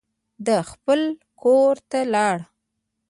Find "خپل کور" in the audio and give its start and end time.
0.71-1.75